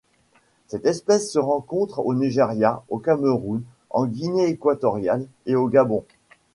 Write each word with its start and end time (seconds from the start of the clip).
Cette 0.65 0.87
espèce 0.87 1.31
se 1.31 1.37
rencontre 1.37 2.03
au 2.03 2.15
Nigeria, 2.15 2.81
au 2.89 2.97
Cameroun, 2.97 3.61
en 3.91 4.07
Guinée 4.07 4.47
équatoriale 4.47 5.27
et 5.45 5.55
au 5.55 5.67
Gabon. 5.67 6.03